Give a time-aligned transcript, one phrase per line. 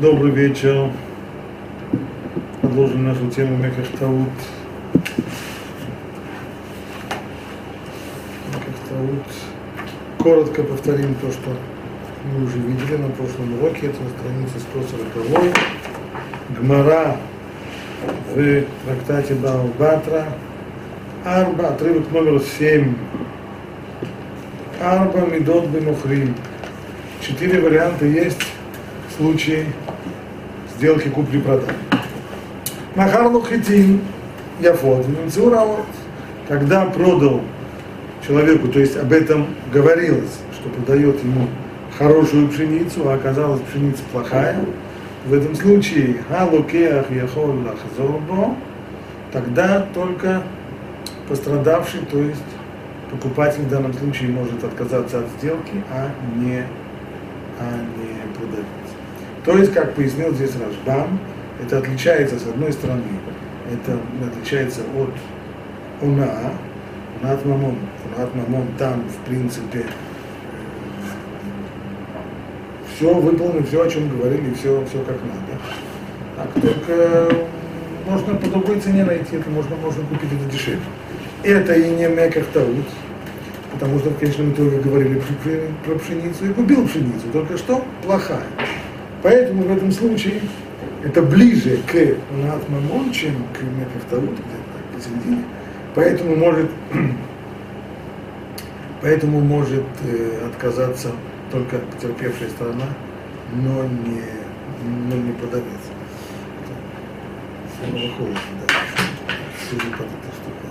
[0.00, 0.90] Добрый вечер.
[2.62, 4.30] Продолжим нашу тему Мекахтаут.
[8.48, 9.26] Мекахтаут.
[10.18, 11.54] Коротко повторим то, что
[12.24, 13.88] мы уже видели на прошлом уроке.
[13.88, 15.54] Это на странице 140.
[16.58, 17.18] Гмара
[18.34, 20.28] в трактате Баубатра.
[21.26, 22.94] Арба, отрывок номер 7.
[24.80, 26.34] Арба Мидот Бенухрим.
[27.20, 28.40] Четыре варианта есть
[29.10, 29.66] в случае
[30.80, 31.74] сделки купли-продажи.
[32.94, 34.00] Махарлу хитин
[34.60, 35.86] яфот, вот,
[36.48, 37.42] когда продал
[38.26, 41.48] человеку, то есть об этом говорилось, что продает ему
[41.98, 44.56] хорошую пшеницу, а оказалась пшеница плохая,
[45.26, 48.54] в этом случае халукеах яхол лахзорбо,
[49.32, 50.42] тогда только
[51.28, 52.40] пострадавший, то есть
[53.10, 56.64] покупатель в данном случае может отказаться от сделки, а не,
[57.58, 57.64] а
[57.98, 58.99] не продавец.
[59.44, 61.18] То есть, как пояснил здесь Рашбам,
[61.62, 63.02] это отличается с одной стороны,
[63.72, 65.10] это отличается от
[66.02, 66.52] уна,
[67.20, 67.76] унат мамон.
[68.16, 69.86] Унат мамон там, в принципе,
[72.94, 75.58] все выполнено, все, о чем говорили, все, все как надо.
[76.36, 77.34] Так, только
[78.06, 80.80] можно по другой цене найти, это можно, можно купить это дешевле.
[81.42, 82.86] Это и не мекахтаут,
[83.72, 85.50] потому что в конечном итоге говорили про,
[85.84, 88.44] про пшеницу и купил пшеницу, только что плохая.
[89.22, 90.40] Поэтому в этом случае
[91.04, 91.94] это ближе к
[92.32, 95.44] Натмамон, чем к Мекахтаут, где-то посередине.
[95.94, 96.70] Поэтому может,
[99.02, 101.12] поэтому может э, отказаться
[101.52, 102.86] только потерпевшая сторона,
[103.52, 104.22] но не,
[105.08, 105.66] но не продавец.
[107.92, 108.74] Выходит, да,
[109.70, 110.70] под этой штукой.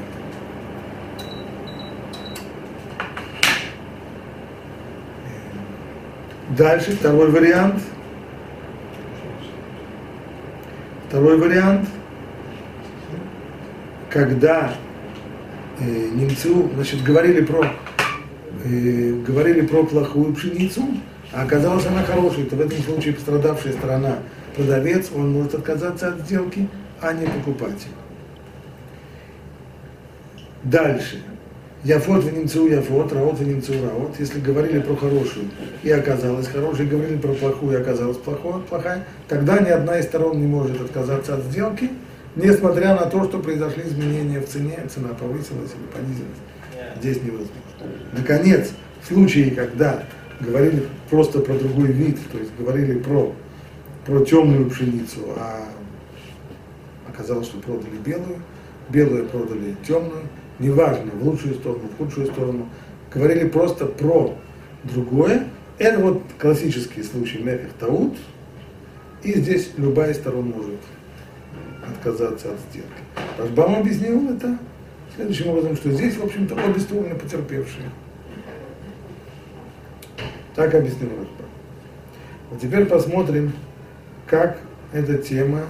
[6.55, 7.83] Дальше второй вариант–
[11.09, 11.89] Второй вариант,
[14.11, 14.75] когда
[15.79, 15.83] э,
[16.13, 17.65] немцу, значит, говорили про,
[18.63, 20.83] э, говорили про плохую пшеницу,
[21.33, 24.19] а оказалось она хорошей, то в этом случае пострадавшая сторона
[24.55, 26.69] продавец, он может отказаться от сделки,
[27.01, 27.89] а не покупатель.
[30.61, 31.23] Дальше.
[31.83, 34.19] Яфот в немцу яфот, раот в немцу раот.
[34.19, 35.45] Если говорили про хорошую
[35.81, 40.41] и оказалось хорошей, говорили про плохую и оказалась плохой, плохая, тогда ни одна из сторон
[40.41, 41.89] не может отказаться от сделки,
[42.35, 46.37] несмотря на то, что произошли изменения в цене, цена повысилась или понизилась.
[46.99, 47.53] Здесь невозможно.
[48.11, 50.03] Наконец, в случае, когда
[50.41, 53.33] говорили просто про другой вид, то есть говорили про,
[54.05, 55.63] про темную пшеницу, а
[57.07, 58.41] оказалось, что продали белую,
[58.89, 60.23] белую продали темную,
[60.59, 62.69] неважно, в лучшую сторону, в худшую сторону,
[63.13, 64.35] говорили просто про
[64.83, 65.47] другое.
[65.77, 68.17] Это вот классический случай Мефих Таут,
[69.23, 70.79] и здесь любая из сторон может
[71.87, 72.89] отказаться от сделки.
[73.37, 74.57] Рашбам объяснил это
[75.15, 77.89] следующим образом, что здесь, в общем-то, обе стороны потерпевшие.
[80.55, 81.49] Так объяснил Рашбам.
[82.51, 83.53] Вот теперь посмотрим,
[84.27, 84.59] как
[84.91, 85.61] эта тема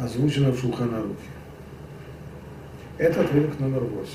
[0.00, 1.37] озвучена в Шулханарухе.
[2.98, 4.12] Это отрывок номер 8.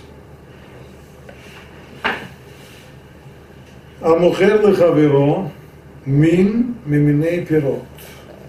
[4.01, 5.49] Амухер лехаверо
[6.05, 7.85] мин миминей пирот.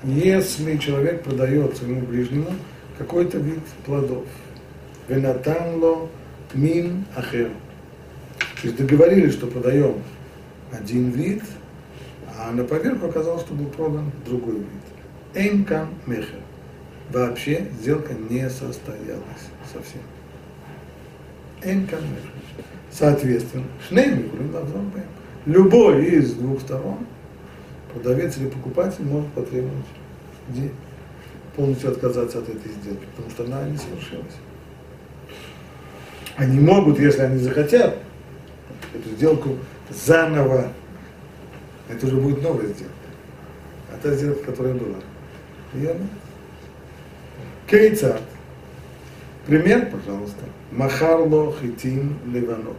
[0.03, 2.51] Если человек продает своему ближнему
[2.99, 4.25] какой-то вид плодов,
[5.07, 6.09] венатанло
[6.53, 7.51] мин ахер.
[8.61, 10.03] То есть договорились, что продаем
[10.73, 11.45] один вид,
[12.37, 14.67] а на поверку оказалось, что был продан другой вид.
[15.35, 16.41] Эйнкам мехер.
[17.13, 20.01] Вообще сделка не состоялась совсем.
[21.65, 21.89] Эн
[22.91, 24.31] Соответственно, шнейми
[25.47, 26.99] Любой из двух сторон,
[27.93, 29.85] продавец или покупатель, может потребовать
[31.57, 34.35] полностью отказаться от этой сделки, потому что она не совершилась.
[36.37, 37.99] Они могут, если они захотят,
[38.93, 39.59] эту сделку
[39.91, 40.73] заново,
[41.89, 42.93] это уже будет новая сделка.
[43.93, 44.97] А та сделка, которая была.
[45.75, 46.11] Ее нет.
[49.47, 50.45] Пример, пожалуйста.
[50.73, 52.79] Махарло хитин леванот.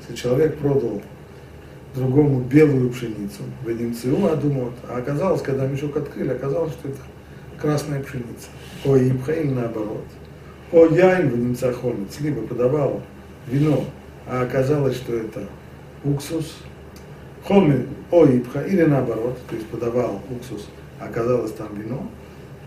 [0.00, 1.02] Если человек продал
[1.96, 6.98] другому белую пшеницу, в Эдимцию Адумот, а оказалось, когда мешок открыли, оказалось, что это
[7.60, 8.48] красная пшеница.
[8.84, 10.04] О Ибхаим наоборот.
[10.70, 13.02] О Яйн в немца хомец, либо подавал
[13.48, 13.84] вино,
[14.28, 15.48] а оказалось, что это
[16.04, 16.58] уксус.
[17.44, 20.68] Хомин о Ибха, или наоборот, то есть подавал уксус,
[21.00, 22.08] а оказалось там вино,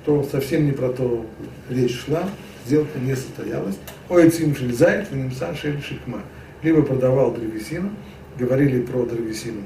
[0.06, 1.25] то совсем не про то
[1.69, 2.24] речь шла,
[2.66, 3.76] сделка не состоялась.
[4.08, 6.22] Ой, цимшель зайт, венемса шель шикма.
[6.62, 7.90] Либо продавал древесину,
[8.38, 9.62] говорили про древесину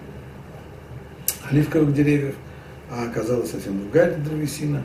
[1.51, 2.35] оливковых деревьев,
[2.91, 4.83] а оказалась совсем другая древесина,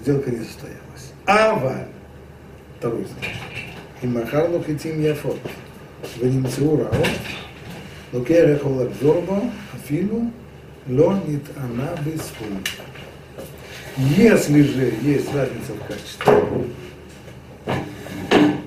[0.00, 1.12] сделка не состоялась.
[1.26, 1.88] Аваль,
[2.78, 3.36] второй случай,
[4.02, 5.38] и махарлу хитим яфот,
[6.20, 7.08] ונמצאו רעות,
[8.12, 9.40] לוקח יכול לחזור бо,
[9.76, 10.22] אפילו
[10.88, 12.60] לא נטענה בסכום.
[13.97, 16.65] если же есть разница в качестве,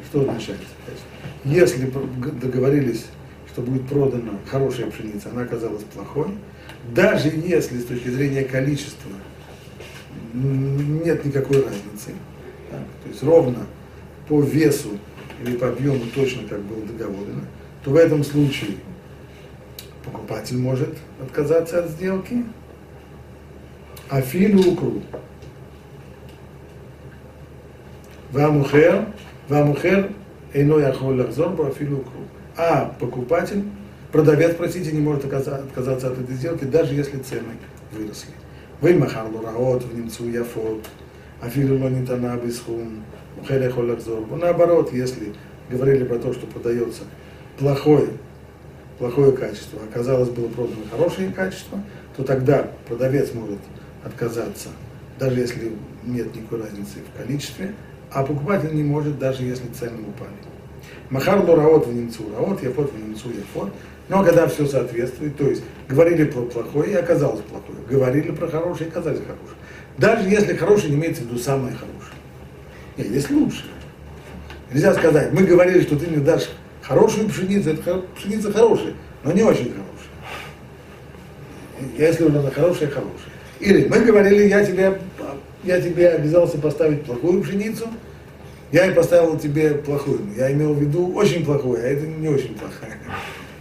[0.09, 0.61] что означает?
[1.45, 1.91] Если
[2.41, 3.07] договорились,
[3.51, 6.29] что будет продана хорошая пшеница, она оказалась плохой,
[6.95, 9.11] даже если с точки зрения количества
[10.33, 12.13] нет никакой разницы,
[12.71, 13.67] да, то есть ровно
[14.29, 14.99] по весу
[15.45, 17.45] или по объему точно как было договорено,
[17.85, 18.77] то в этом случае
[20.05, 22.45] покупатель может отказаться от сделки,
[24.23, 25.03] филу укру.
[28.33, 29.07] Вамухер,
[29.49, 30.13] вамухер,
[30.53, 32.21] иной лахзор, афилу укру.
[32.57, 33.65] А покупатель,
[34.13, 37.55] продавец, простите, не может отказаться от этой сделки, даже если цены
[37.93, 38.31] выросли.
[38.81, 40.85] Вы махарлу раот, в немцу яфот,
[41.41, 43.03] афилу лонитана бисхум,
[44.41, 45.35] Наоборот, если
[45.71, 47.03] говорили про то, что продается
[47.59, 48.09] плохое,
[48.99, 51.79] плохое качество, оказалось было продано хорошее качество,
[52.17, 53.59] то тогда продавец может
[54.07, 54.69] отказаться,
[55.19, 55.73] даже если
[56.05, 57.75] нет никакой разницы в количестве,
[58.11, 60.31] а покупатель не может, даже если цены упали.
[61.11, 63.73] Махар лураот в немцу раот, яфот в немцу яфот.
[64.09, 68.89] Но когда все соответствует, то есть говорили про плохое и оказалось плохое, говорили про хорошее
[68.89, 69.59] и оказалось хорошее.
[69.99, 72.15] Даже если хорошее не имеется в виду самое хорошее.
[72.97, 73.65] Нет, есть лучше.
[74.73, 76.49] Нельзя сказать, мы говорили, что ты мне дашь
[76.83, 78.95] хорошую пшеницу, это пшеница хорошая,
[79.25, 79.87] но не очень хорошая.
[81.99, 83.36] Если уже она хорошая, хорошая.
[83.61, 84.99] Или мы говорили, я тебе,
[85.65, 87.89] я тебе обязался поставить плохую пшеницу,
[88.73, 90.21] я и поставил тебе плохую.
[90.37, 92.99] Я имел в виду очень плохую, а это не очень плохая.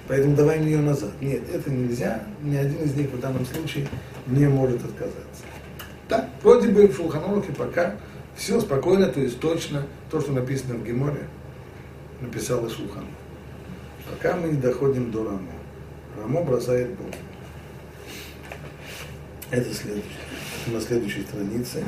[0.07, 1.12] Поэтому давай мне ее назад.
[1.21, 2.24] Нет, это нельзя.
[2.44, 3.88] Ни один из них в данном случае
[4.27, 5.44] не может отказаться.
[6.07, 7.95] Так, вроде бы в Шулханорухе пока
[8.36, 11.24] все спокойно, то есть точно то, что написано в Геморе,
[12.21, 13.06] написал Ишухан.
[14.09, 15.51] Пока мы не доходим до Рамо.
[16.21, 17.07] Рамо бросает Бог.
[19.55, 20.11] Это следующее.
[20.67, 21.81] На следующей странице.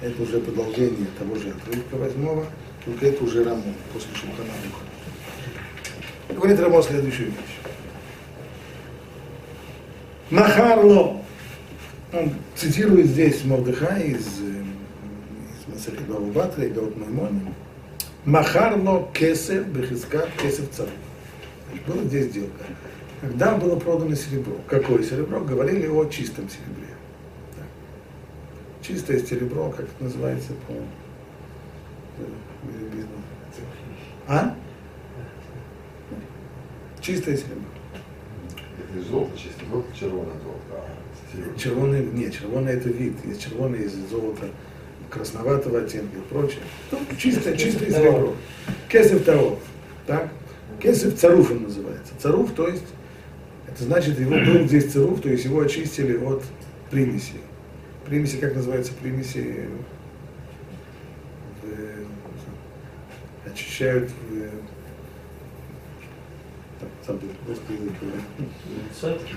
[0.00, 2.46] Это уже продолжение того же отрывка восьмого,
[2.84, 6.34] только это уже Рамо после Шухана Руха.
[6.34, 7.58] Говорит Рамо следующую вещь.
[10.30, 11.22] Махарло.
[12.12, 14.40] Он цитирует здесь Мордыха из
[15.68, 17.54] Масахи Бабу Батра и Гаут Маймони.
[18.24, 20.88] Махарло кесев бехискат кесев царь.
[21.86, 22.64] Была здесь сделка.
[23.20, 24.54] Когда было продано серебро.
[24.66, 25.40] Какое серебро?
[25.40, 26.94] Говорили о чистом серебре.
[27.56, 27.62] Да.
[28.82, 30.74] Чистое серебро, как это называется по
[34.26, 34.54] А?
[37.00, 37.64] Чистое серебро.
[38.78, 40.60] Это золото, чистое золото, червоное золото.
[40.72, 43.14] А червоное, нет, червоное это вид.
[43.24, 44.48] Есть червоное из золота
[45.10, 46.60] красноватого оттенка и прочее.
[46.92, 48.34] Ну, чистое, чистое серебро.
[48.88, 49.58] Кесев Таров.
[50.06, 50.30] Так?
[50.80, 52.12] Кесев Царуф он называется.
[52.18, 52.86] Царуф, то есть,
[53.74, 56.42] это значит, его был здесь Царуф, то есть его очистили от
[56.90, 57.34] примеси.
[58.06, 59.66] Примеси, как называется примеси?
[61.62, 64.50] В, очищают в,
[67.06, 67.92] забыл, русский язык.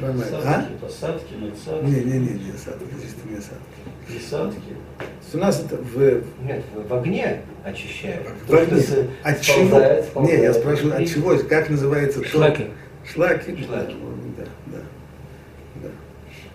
[0.01, 0.67] Насадки, А?
[0.81, 3.81] посадки, насадки, Не, не, не, не, осадки, чистыми осадки.
[4.07, 4.73] присадки.
[5.33, 8.27] У нас это в, Нет, в огне очищают.
[8.47, 8.83] в огне.
[9.23, 10.21] От сползает, чего?
[10.21, 10.55] Не, я сползает.
[10.55, 12.23] спрашиваю, от чего, как называется?
[12.23, 12.67] Шлаки.
[13.11, 13.63] Шлаки?
[13.65, 13.95] Шлаки.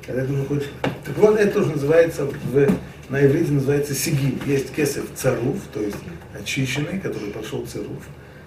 [0.09, 0.27] Да, да, да.
[0.27, 0.71] Когда ты хочешь...
[1.05, 2.69] Так вот, это тоже называется, в,
[3.11, 4.41] на иврите называется сигим.
[4.47, 5.99] Есть кесев царуф, то есть
[6.39, 8.07] очищенный, который пошел царуф.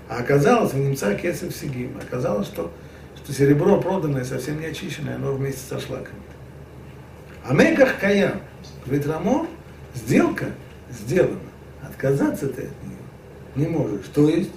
[0.09, 1.97] А оказалось, в немца кесев сигим.
[2.01, 2.71] Оказалось, что,
[3.15, 6.19] что серебро проданное совсем не очищенное, оно вместе со шлаками.
[7.45, 8.41] А меках каям.
[8.85, 9.07] Говорит
[9.95, 10.47] сделка
[10.91, 11.39] сделана.
[11.83, 12.97] Отказаться ты от нее
[13.55, 14.05] не можешь.
[14.13, 14.51] То есть,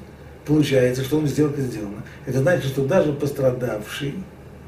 [0.44, 2.02] получается, что он сделка сделана.
[2.26, 4.14] Это значит, что даже пострадавший,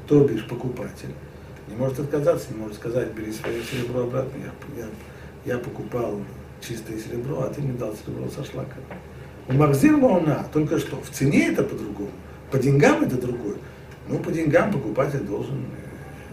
[0.07, 1.13] то бишь покупатель,
[1.67, 6.19] не может отказаться, не может сказать, бери свое серебро обратно, я, я, я покупал
[6.61, 8.83] чистое серебро, а ты мне дал серебро со шлаком.
[9.47, 12.11] У Махзирма она, только что, в цене это по-другому,
[12.51, 13.55] по деньгам это другое.
[14.09, 15.65] Ну, по деньгам покупатель должен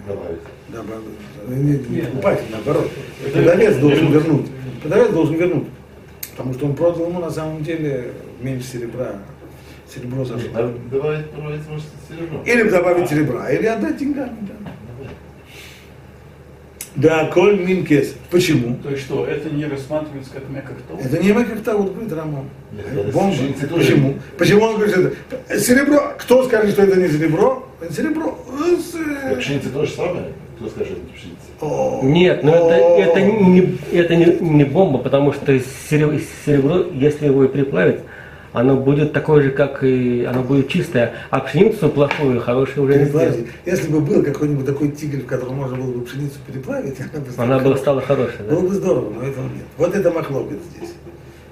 [0.07, 0.41] э, Добавить.
[0.69, 1.89] добавить.
[1.91, 2.89] Не, не покупатель, наоборот.
[3.33, 4.47] Продавец должен вернуть.
[4.81, 5.69] Продавец должен вернуть.
[6.31, 9.15] Потому что он продал ему на самом деле меньше серебра.
[9.93, 10.35] Серебро за.
[10.37, 12.43] Надо Добавить, добавить, может, серебро.
[12.45, 14.37] Или добавить серебра, или отдать деньгами.
[14.43, 14.71] Да,
[16.97, 18.17] да коль мин кесов.
[18.31, 18.77] Почему?
[18.83, 20.99] То есть что, это не рассматривается как меках то?
[20.99, 21.33] Это не
[21.77, 22.45] вот говорит Рамон.
[22.79, 23.85] Это пшеница тоже.
[23.85, 24.15] Почему?
[24.39, 25.13] Почему он говорит, что
[25.49, 26.15] это серебро?
[26.19, 27.67] Кто скажет, что это не серебро?
[27.81, 28.39] Это серебро.
[28.95, 30.27] э, Пшеница то же самое.
[30.57, 31.39] Кто скажет пшеница?
[31.61, 35.59] О, Нет, но о, это, это, не, это не, не бомба, потому что
[35.91, 38.01] серебро, если его и переплавить,
[38.55, 43.05] оно будет такое же, как и оно будет чистое, а пшеницу плохую, хорошую уже не
[43.07, 43.47] сделать.
[43.67, 47.31] Если бы был какой-нибудь такой тигель, в котором можно было бы пшеницу переплавить, она бы
[47.33, 48.55] стала Она бы стала хорошей, да?
[48.55, 49.65] Было бы здорово, но этого нет.
[49.77, 50.91] Вот это махлокет здесь.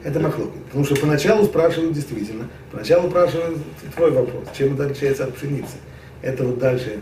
[0.04, 0.62] Это махлокет.
[0.66, 3.58] Потому что поначалу спрашивают действительно, поначалу спрашивают
[3.96, 5.74] твой вопрос, чем это отличается от пшеницы.
[6.22, 7.00] Это вот дальше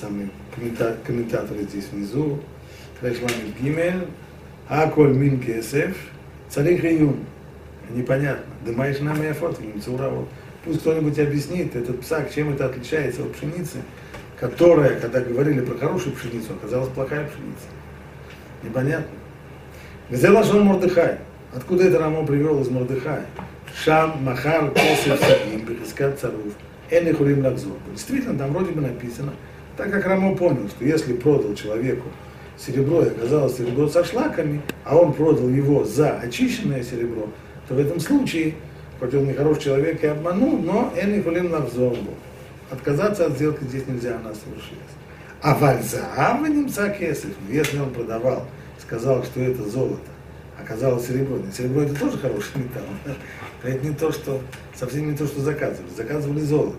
[0.00, 2.38] самые коммента- комментаторы здесь внизу.
[3.00, 4.06] Крешламит Гимель,
[4.68, 5.94] Аколь Мин Кесеф,
[6.48, 7.16] Царих Июн.
[7.90, 8.44] Непонятно.
[8.66, 10.08] И афот, Цура.
[10.08, 10.28] Вот.
[10.64, 13.82] Пусть кто-нибудь объяснит этот псак, чем это отличается от пшеницы,
[14.38, 17.66] которая, когда говорили про хорошую пшеницу, оказалась плохая пшеница.
[18.62, 19.16] Непонятно.
[20.10, 21.18] Где лашон Мордыхай?
[21.54, 23.26] Откуда это Рамо привел из Мордыхая?
[23.84, 26.54] Шам, Махар, Косев, Сагим, Бехискат, Царуф,
[26.90, 27.76] Эн Хулим Лакзор.
[27.92, 29.34] Действительно, там вроде бы написано,
[29.76, 32.08] так как Рамо понял, что если продал человеку
[32.56, 37.28] серебро и оказалось серебро со шлаками, а он продал его за очищенное серебро,
[37.68, 38.54] то в этом случае,
[39.00, 42.14] хоть он не хороший человек и обманул, но Эн Хулим Лакзор был.
[42.70, 44.94] Отказаться от сделки здесь нельзя, она совершилась.
[45.42, 48.46] А вальзаав немца кесов, если он продавал,
[48.80, 50.10] сказал, что это золото,
[50.58, 51.38] оказалось серебро.
[51.56, 52.84] Серебро это тоже хороший металл.
[53.62, 54.42] Это не то, что,
[54.74, 55.88] совсем не то, что заказывали.
[55.96, 56.76] Заказывали золото.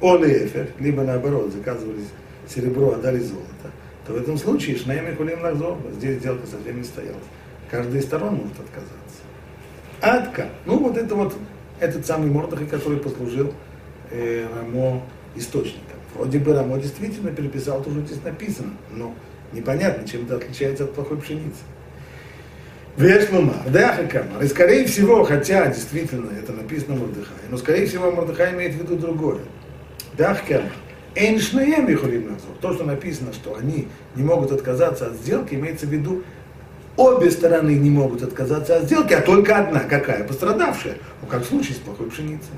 [0.00, 2.00] Оле эфер, либо наоборот, заказывали
[2.48, 3.70] серебро, а дали золото.
[4.06, 7.18] То в этом случае шнайми хулим лахзор, здесь сделка совсем не стояла.
[7.70, 9.20] Каждая из сторон может отказаться.
[10.00, 10.48] Адка.
[10.66, 11.36] Ну вот это вот
[11.78, 13.52] этот самый Мордахай, который послужил
[14.10, 15.02] э, Рамо
[15.34, 15.98] источником.
[16.14, 19.14] Вроде бы Рамо действительно переписал то, что здесь написано, но
[19.52, 21.60] непонятно, чем это отличается от плохой пшеницы.
[22.96, 24.42] Вешлума, Даха Камар.
[24.42, 28.96] И скорее всего, хотя действительно это написано Мордыхай, но скорее всего Мордыхай имеет в виду
[28.96, 29.40] другое.
[30.18, 30.72] Дах Камар.
[31.14, 32.50] Эйншнаем Ихулим Назор.
[32.60, 36.22] То, что написано, что они не могут отказаться от сделки, имеется в виду,
[37.00, 40.24] обе стороны не могут отказаться от сделки, а только одна, какая?
[40.24, 40.96] Пострадавшая.
[41.22, 42.52] Ну, как в случае с плохой пшеницей.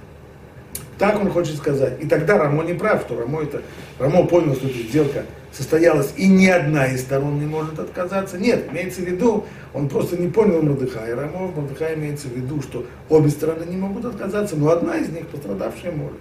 [0.98, 1.94] Так он хочет сказать.
[2.00, 3.62] И тогда Рамо не прав, что Рамо это...
[3.98, 8.38] Рамо понял, что эта сделка состоялась, и ни одна из сторон не может отказаться.
[8.38, 9.44] Нет, имеется в виду,
[9.74, 11.14] он просто не понял Мордыхая.
[11.14, 15.08] Рамо в Мордыхае имеется в виду, что обе стороны не могут отказаться, но одна из
[15.08, 16.18] них, пострадавшая, может.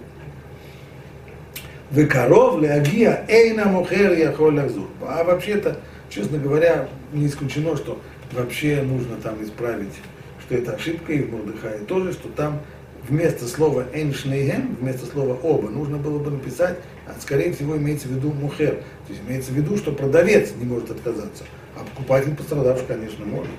[1.90, 4.58] Векоров леагия эйна мохер яхоль.
[5.06, 5.76] А вообще-то,
[6.08, 8.00] честно говоря, не исключено, что
[8.32, 9.94] вообще нужно там исправить,
[10.40, 12.60] что это ошибка, и в Мордыхае тоже, что там
[13.08, 18.12] вместо слова эйншнейгем, вместо слова оба, нужно было бы написать, а скорее всего имеется в
[18.12, 18.76] виду мухер.
[19.06, 21.44] То есть имеется в виду, что продавец не может отказаться,
[21.76, 23.50] а покупатель пострадавший, конечно, может.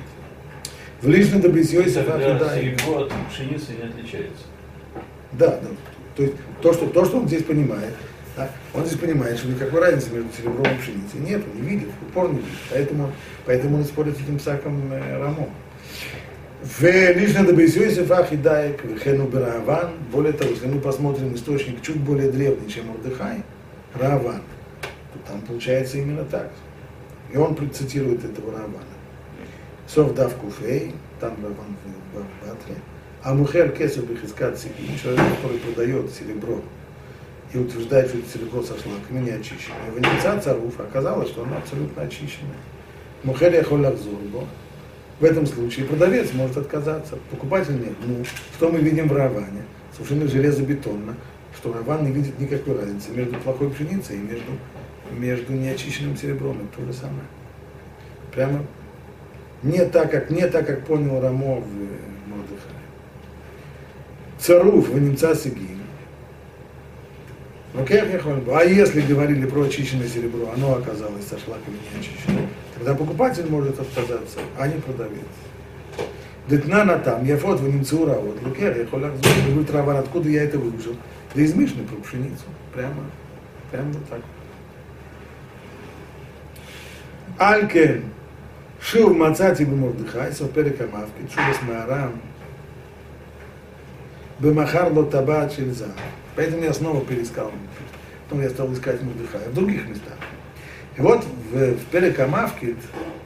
[1.02, 1.10] В
[2.40, 4.46] Тогда серебро от пшеницы не отличается.
[5.34, 5.68] Да, да.
[6.16, 7.94] То есть то, что, то, что он здесь понимает,
[8.36, 12.10] да, он здесь понимает, что никакой разницы между серебром и пшеницей нет, не видит, в
[12.10, 12.52] упор не видит.
[12.72, 13.12] Поэтому,
[13.46, 15.50] поэтому он с этим псаком э, Рамо.
[16.64, 19.92] В лично добейсюйсе фахидаек, вехену бераван.
[20.12, 23.44] Более того, если мы посмотрим источник чуть более древний, чем Мордыхай,
[23.94, 24.42] Раван,
[24.82, 26.50] то там получается именно так.
[27.32, 28.80] И он цитирует этого Равана.
[29.88, 32.76] Сов дав куфей, там Раван в в Батре.
[33.22, 36.62] А мухер кесов бихискат сибин, человек, который продает серебро
[37.54, 39.92] и утверждает, что серебро со шлаками не очищенное.
[39.92, 42.58] В немца царуф оказалось, что оно абсолютно очищенное.
[43.24, 44.46] Мухер яхолях зурбо.
[45.20, 47.94] В этом случае продавец может отказаться, покупатель нет.
[48.06, 48.26] Ну,
[48.58, 49.64] что мы видим в Раване?
[49.94, 51.16] Совершенно железобетонно,
[51.56, 54.52] что Раван не видит никакой разницы между плохой пшеницей и между,
[55.12, 56.58] между неочищенным серебром.
[56.58, 57.24] Это то же самое.
[58.34, 58.66] Прямо
[59.62, 61.88] не так, как, не так, как понял Рамо в э,
[62.28, 62.74] Мордыхае.
[64.40, 65.83] Царуф в немца Сигим.
[67.74, 67.86] Ну?
[68.56, 73.80] А если говорили про очищенное серебро, оно оказалось со шлаками не очищенным, тогда покупатель может
[73.80, 75.26] отказаться, а не продавец.
[76.48, 80.60] Детнана там, я фот в немцура, вот лукер, я холяк говорит Раван, откуда я это
[80.60, 80.96] выучил?
[81.34, 82.44] Да из Мишны про пшеницу.
[82.74, 83.06] Прямо,
[83.72, 84.20] прямо вот так.
[87.40, 88.04] Алькен,
[88.80, 92.22] Шув Мацати Бемордыхай, Соперек Амавки, Чудес Маарам,
[94.40, 95.88] Бемахар Лотабат Шельза.
[96.36, 97.52] Поэтому я снова перескал.
[98.26, 100.18] Потом я стал искать Мордыхая в других местах.
[100.98, 102.76] И вот в, в Перекамавке,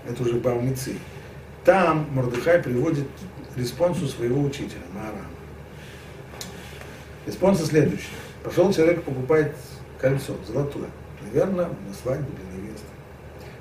[0.07, 0.95] это уже Баумицы,
[1.63, 3.07] там Мордыхай приводит
[3.55, 5.25] респонсу своего учителя, Маарама.
[7.25, 8.07] Респонс следующий.
[8.43, 9.51] Пошел человек покупать
[9.99, 10.87] кольцо, золотое.
[11.21, 12.85] Наверное, на свадьбу для невесты.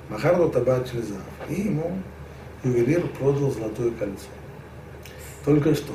[0.07, 1.17] Махарло табат Шлезав.
[1.49, 1.97] И ему
[2.63, 4.27] ювелир продал золотое кольцо.
[5.43, 5.93] Только что.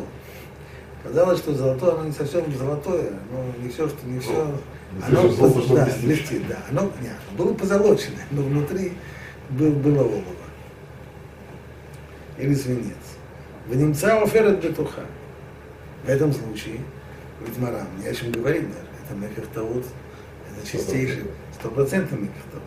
[1.02, 4.54] Казалось, что золотое, оно не совсем золотое, но не все, что не все.
[5.08, 6.46] Оно, поз- да, блестит.
[6.48, 6.58] да.
[6.70, 8.92] Оно, нет, было позолоченное, но внутри
[9.50, 10.22] был, было олово.
[12.38, 12.94] Или свинец.
[13.66, 15.02] В немца оферет бетуха.
[16.04, 16.80] В этом случае,
[17.44, 18.86] ведь марам, не о чем говорить даже.
[19.04, 19.84] Это мекахтаут,
[20.56, 22.62] это чистейший, стопроцентный мекахтаут.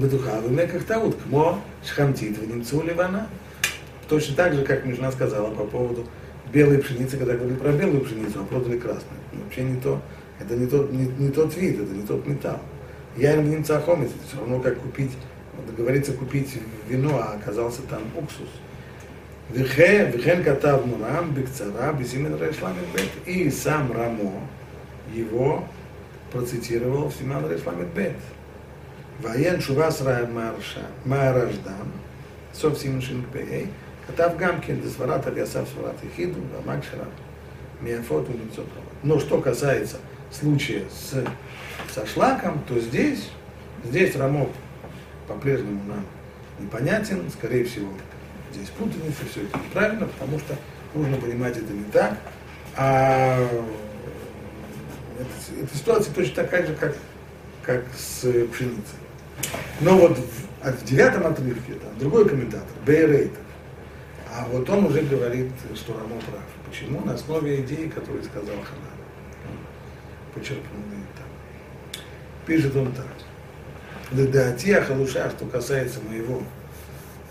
[0.00, 3.28] Бетуха, а в мекахтаут, кмо шхамтит, в немцу ливана.
[4.08, 6.06] Точно так же, как Мишна сказала по поводу
[6.52, 9.20] белой пшеницы, когда говорили про белую пшеницу, а продали красную.
[9.32, 10.00] Ну, вообще не то,
[10.40, 12.60] это не тот, не, не тот вид, это не тот металл.
[13.16, 15.12] Я им не цахомец, это все равно как купить,
[15.66, 16.58] договориться купить
[16.88, 18.48] вино, а оказался там уксус.
[19.50, 22.84] Вихен катав мурам, бекцара, бесимен рейшламет
[23.26, 24.32] И сам Рамо
[25.14, 25.64] его
[26.32, 28.16] процитировал в Симан Рейшламет бет.
[29.20, 31.92] Воен шувас рай марша, Марашдам
[32.52, 33.24] сов Симен шинг
[34.07, 37.03] כתב גם כן דסברת אבי אסף סברת יחידו, והמג שלה
[37.81, 38.91] מיפות וממצות רבות.
[39.03, 39.97] Но что касается
[40.31, 41.23] случая с,
[41.91, 43.29] со шлаком, то здесь,
[43.83, 44.49] здесь Рамок
[45.27, 46.05] по-прежнему нам
[46.59, 47.89] непонятен, скорее всего,
[48.53, 50.55] здесь путаница, все это неправильно, потому что
[50.93, 52.17] нужно понимать это не так,
[52.75, 53.39] а
[55.19, 56.95] эта, эта ситуация точно такая же, как,
[57.63, 58.99] как с пшеницей.
[59.79, 63.39] Но вот в, а в девятом отрывке, там, другой комментатор, Бейрейтер,
[64.36, 66.42] а вот он уже говорит, что Рамо прав.
[66.68, 67.00] Почему?
[67.00, 68.98] На основе идеи, которую сказал Ханан.
[69.48, 72.02] Он Почерпнул ее там.
[72.44, 73.06] Пишет он так.
[74.10, 76.42] Дадати Халуша, что касается моего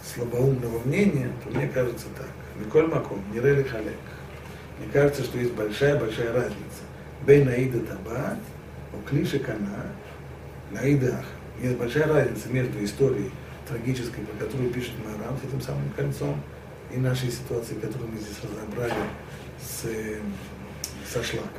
[0.03, 2.27] слабоумного мнения, то мне кажется так.
[2.55, 3.93] Миколь Маком, Нирели Халек.
[4.79, 6.81] Мне кажется, что есть большая-большая разница.
[7.27, 8.39] Бей Наида Табат,
[8.93, 9.91] у Клиши Кана,
[10.71, 11.23] Наида.
[11.61, 13.31] Есть большая разница между историей
[13.67, 16.41] трагической, про которую пишет Марам с этим самым кольцом,
[16.95, 18.93] и нашей ситуацией, которую мы здесь разобрали
[19.59, 20.19] с, э,
[21.05, 21.49] со шлаком.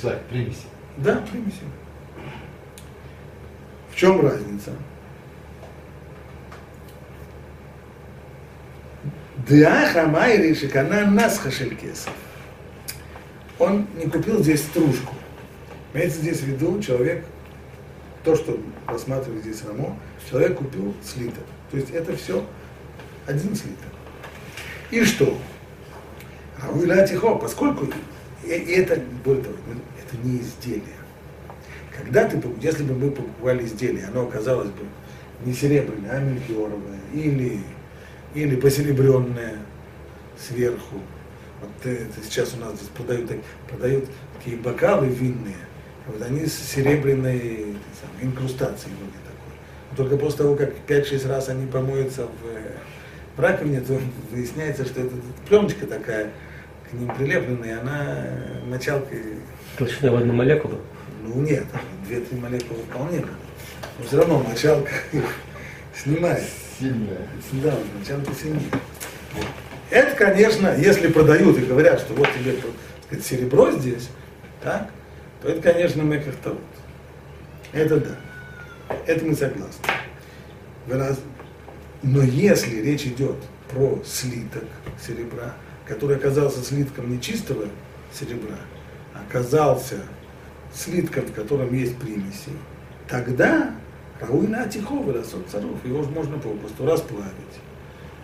[0.00, 0.66] Шлак, примеси.
[0.98, 1.62] Да, примеси.
[3.90, 4.72] В чем разница?
[9.48, 12.12] Деаха Майри Шикана Насха Шелькесов.
[13.58, 15.14] Он не купил здесь стружку.
[15.94, 17.24] Имеется здесь в виду человек,
[18.24, 19.96] то, что рассматривает здесь Рамо,
[20.28, 21.44] человек купил слиток.
[21.70, 22.44] То есть это все
[23.26, 23.92] один слиток.
[24.90, 25.38] И что?
[26.60, 27.86] А вы тихо, поскольку
[28.46, 29.56] это, более того,
[30.00, 30.82] это не изделие.
[31.96, 34.84] Когда ты, если бы мы покупали изделие, оно оказалось бы
[35.44, 37.60] не серебряное, а мельхиоровое, или,
[38.34, 39.58] или посеребренное
[40.38, 41.00] сверху.
[41.60, 43.30] Вот это сейчас у нас здесь продают,
[43.68, 44.04] продают
[44.38, 45.56] такие бокалы винные,
[46.06, 47.76] вот они с серебряной
[48.20, 49.90] инкрустацией вроде такой.
[49.90, 52.91] Но Только после того, как 5-6 раз они помоются в
[53.36, 53.98] раковине, то
[54.30, 55.14] выясняется, что это
[55.48, 56.30] пленочка такая
[56.88, 59.36] к ним прилепленная, она э, мочалкой
[59.78, 60.78] Толщиной в одну молекулу.
[61.22, 61.64] ну нет,
[62.06, 63.24] две-три молекулы вполне.
[63.98, 65.24] Но все равно мочалка их
[65.94, 66.44] снимает.
[66.78, 67.26] Сильная.
[67.52, 68.70] Да, мочалка сильнее.
[69.90, 72.70] Это, конечно, если продают и говорят, что вот тебе так
[73.06, 74.08] сказать, серебро здесь,
[74.62, 74.88] так,
[75.42, 76.58] то это, конечно, мекахтаут.
[77.72, 78.16] Это да.
[79.06, 79.84] Это мы согласны.
[80.86, 81.20] Вы раз-
[82.02, 83.36] Но если речь идет
[83.70, 84.64] про слиток
[85.06, 85.54] серебра,
[85.86, 87.66] который оказался слитком нечистого
[88.12, 88.56] серебра,
[89.14, 90.00] оказался
[90.74, 92.50] слитком, в котором есть примеси,
[93.08, 93.74] тогда
[94.20, 97.32] Рауина Атихова, Расот Царов, его же можно попросту расплавить.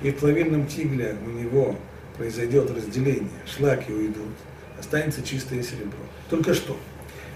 [0.03, 1.77] И в плавильном тигле у него
[2.17, 4.35] произойдет разделение, шлаки уйдут,
[4.79, 5.99] останется чистое серебро.
[6.31, 6.77] Только что?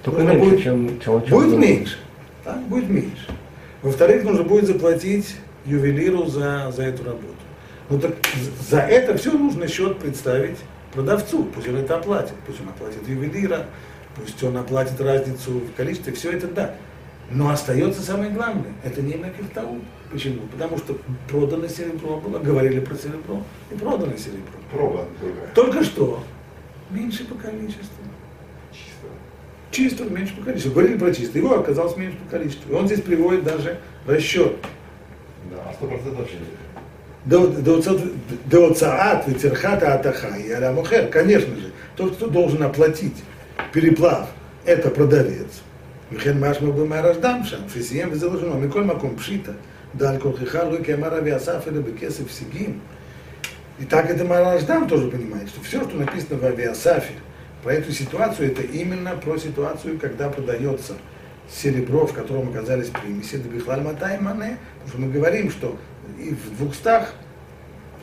[0.02, 1.98] Только Нужно меньше, будет- чем, чем он Будет меньше.
[2.44, 3.28] Так, будет меньше.
[3.82, 7.26] Во-вторых, нужно будет заплатить ювелиру за, за эту работу.
[7.90, 8.14] Ну так
[8.68, 10.58] за это все нужно счет представить
[10.92, 11.44] продавцу.
[11.44, 12.34] Пусть он это оплатит.
[12.46, 13.66] Пусть он оплатит ювелира,
[14.16, 16.12] пусть он оплатит разницу в количестве.
[16.12, 16.74] Все это да.
[17.30, 18.72] Но остается самое главное.
[18.84, 19.78] Это не Мекертау.
[20.10, 20.42] Почему?
[20.48, 20.98] Потому что
[21.28, 24.60] продано серебро было, говорили про серебро, и продано серебро.
[24.70, 25.06] Проба.
[25.54, 26.22] Только что
[26.90, 28.04] меньше по количеству.
[28.70, 29.06] Чисто.
[29.70, 30.72] Чисто меньше по количеству.
[30.72, 31.38] Говорили про чисто.
[31.38, 32.70] Его оказалось меньше по количеству.
[32.72, 34.56] И он здесь приводит даже расчет.
[35.50, 35.61] Да, а сто процентов вообще нет.
[38.46, 41.08] Деоцаат, ветерхата атаха и алямухер.
[41.08, 43.22] Конечно же, тот, кто должен оплатить
[43.72, 44.28] переплав,
[44.64, 45.62] это продавец.
[46.10, 49.54] Михен машма бы рождам шам, фисием заложено, миколь маком пшита,
[49.94, 52.80] даль колхиха, луки амара виасаф или бекесов сигим.
[53.78, 57.14] И так это Мараждам тоже понимает, что все, что написано в Авиасафе,
[57.62, 60.94] про эту ситуацию, это именно про ситуацию, когда продается
[61.50, 63.36] серебро, в котором оказались примеси,
[64.20, 65.76] мане, потому что мы говорим, что
[66.18, 67.12] и в двухстах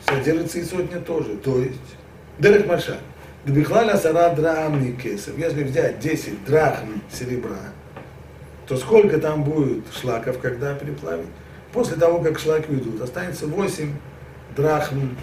[0.06, 1.36] содержится и сотня тоже.
[1.36, 1.78] То есть,
[2.38, 2.98] Дерех Маша,
[3.44, 7.72] Дбихлаля Сара Драмни Кесов, если взять 10 драхм серебра,
[8.66, 11.26] то сколько там будет шлаков, когда переплавить?
[11.72, 13.94] После того, как шлаки уйдут, останется 8
[14.56, 15.16] драхм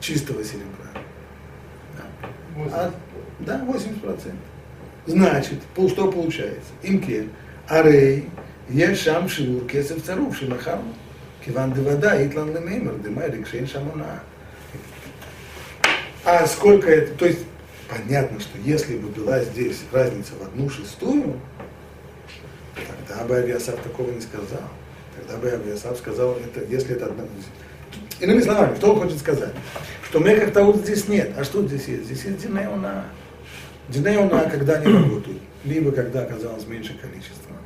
[0.00, 0.86] чистого серебра.
[2.72, 2.92] А,
[3.40, 4.32] да, 80%.
[5.06, 6.70] Значит, что получается?
[7.66, 8.28] Имке, арей,
[8.68, 10.94] ешам шиур, кесов царув, шимахарну.
[11.44, 14.20] Киван девада, итлан лемеймер, демай рикшейн шамона.
[16.24, 17.44] А сколько это, то есть,
[17.88, 21.38] понятно, что если бы была здесь разница в одну шестую,
[22.74, 24.68] тогда бы Авиасав такого не сказал.
[25.16, 27.24] Тогда бы Авиасав сказал, это, если это одна...
[28.18, 29.54] Иными словами, что он хочет сказать?
[30.08, 31.32] Что мехах таут здесь нет.
[31.38, 32.04] А что здесь есть?
[32.06, 33.04] Здесь есть динеона.
[33.88, 35.38] Динеона, когда они работают.
[35.66, 37.56] Либо когда оказалось меньше количества.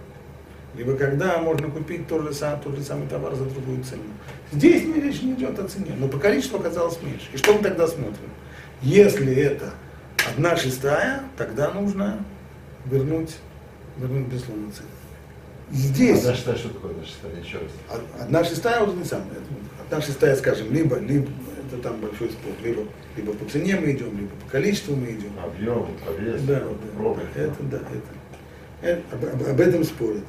[0.74, 4.02] Либо когда можно купить тот же, сам, тот же самый товар за другую цену.
[4.52, 7.26] Здесь не речь не идет о цене, но по количеству оказалось меньше.
[7.32, 8.30] И что мы тогда смотрим?
[8.80, 9.74] Если это
[10.32, 12.24] одна шестая, тогда нужно
[12.86, 13.36] вернуть,
[13.98, 14.88] вернуть безусловно цену.
[15.72, 17.32] Здесь Одна шестая, что такое одна шестая?
[17.42, 18.00] Еще раз.
[18.20, 19.28] одна шестая вот не самое.
[19.84, 21.28] Одна шестая, скажем, либо, либо
[21.69, 22.83] это там большой спор, либо,
[23.17, 25.31] либо по цене мы идем, либо по количеству мы идем.
[25.43, 26.63] Объем, повес, Да,
[26.97, 27.21] пробы.
[27.35, 29.01] да, это да, это.
[29.01, 30.23] это об, об- об этом спорят.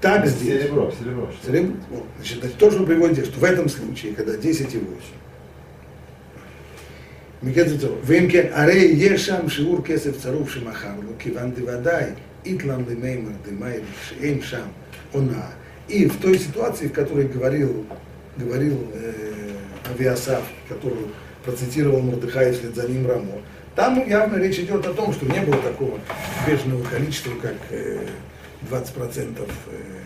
[0.00, 0.62] Так здесь.
[0.64, 1.30] Серебро, серебро.
[1.32, 1.46] что?
[1.50, 4.78] Серебро, вот, значит, значит, то, что вы приводите, что в этом случае, когда 10 и
[4.78, 4.88] 8,
[8.02, 12.04] ואם כן, הרי יש שם שיעור כסף צרוף שמכר לו, כיוון דוודאי
[12.44, 14.66] איתלם למיימר דמיירי, שאין שם
[15.12, 15.48] הונאה.
[15.88, 17.84] И в той ситуации, в которой говорил,
[18.37, 19.53] говорил э,
[19.91, 21.07] Авиасав, который
[21.43, 23.41] процитировал Мордыхая вслед за ним Рамо,
[23.75, 25.99] там явно речь идет о том, что не было такого
[26.45, 28.07] бежного количества, как э,
[28.69, 29.99] 20%, э,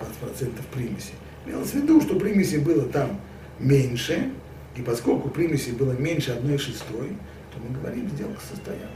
[0.00, 1.12] 20% примеси.
[1.46, 3.20] Имелось в виду, что примеси было там
[3.58, 4.32] меньше,
[4.76, 7.16] и поскольку примеси было меньше одной шестой,
[7.52, 8.90] то мы говорим, сделка состоялась.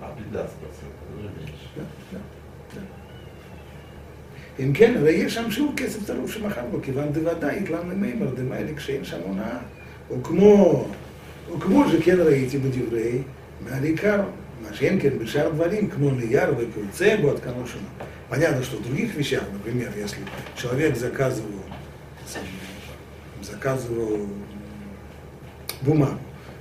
[0.00, 0.48] А, 15%,
[1.18, 1.54] уже меньше.
[1.74, 2.18] Да, да,
[2.74, 2.80] да.
[4.59, 8.75] אם כן, הרי יש שם שיעור כסף צרוף שמכר בו, כיוון דוודאי התלם למימר דמיילי
[8.75, 9.57] כשאין שם הונאה.
[10.11, 10.87] וכמו,
[11.55, 13.21] וכמו שכן ראיתי בדברי,
[13.65, 14.21] מעל עיקר,
[14.61, 17.87] מה שאין כן בשאר דברים, כמו נייר וכיוצא בו, עד כמה שונות.
[18.31, 20.19] Понятно, что в других вещах, например, если
[20.55, 21.65] человек заказывал,
[23.41, 24.25] заказывал
[25.81, 26.17] бумагу,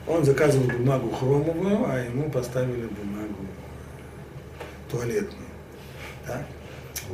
[0.09, 3.46] он заказывал бумагу хромовую, а ему поставили бумагу
[4.90, 5.46] туалетную.
[6.27, 6.44] Да?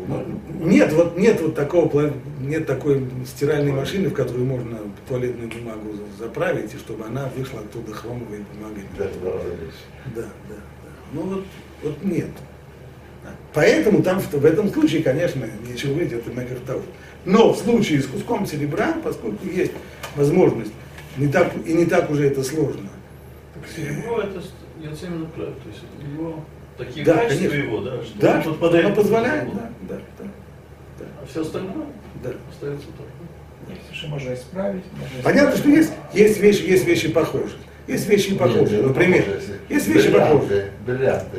[0.07, 0.25] Ну,
[0.67, 4.77] Нет, вот, нет вот такого, нет такой стиральной машины, в которую можно
[5.07, 8.83] туалетную бумагу за- заправить, и чтобы она вышла оттуда хромовой бумагой.
[8.97, 9.73] Меньше.
[10.15, 10.55] Да, да, да.
[11.13, 11.43] Ну вот,
[11.83, 12.29] вот нет.
[13.23, 13.31] Да.
[13.53, 16.83] Поэтому там в, в этом случае, конечно, нечего говорить, это мекартаут.
[17.25, 19.73] Но в случае с куском серебра, поскольку есть
[20.15, 20.71] возможность,
[21.17, 22.89] не так, и не так уже это сложно.
[23.53, 26.43] Так серебро это с- Яцемин прав, то есть у него
[26.77, 27.67] такие Да, качества конечно.
[27.67, 29.59] его, да, что Да, он что подпадает оно позволяет, закон.
[29.87, 30.25] да, да,
[30.99, 31.05] да.
[31.21, 31.85] А все остальное
[32.23, 32.29] да.
[32.51, 33.07] остается так.
[33.69, 35.77] Если что можно исправить, можно Понятно, что исправить.
[35.77, 37.59] есть, есть вещи, есть вещи похожие.
[37.87, 38.69] Есть вещи похожие.
[38.77, 40.71] Нет, ну, Например, похоже, если есть вещи бриллианты, похожие.
[40.85, 41.37] Бриллианты.